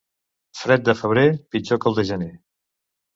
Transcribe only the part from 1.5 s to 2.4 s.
pitjor que el de gener.